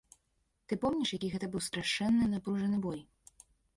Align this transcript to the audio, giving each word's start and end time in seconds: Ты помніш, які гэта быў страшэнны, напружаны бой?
Ты 0.71 0.77
помніш, 0.85 1.11
які 1.17 1.29
гэта 1.33 1.49
быў 1.55 1.65
страшэнны, 1.67 2.31
напружаны 2.33 2.77
бой? 2.87 2.99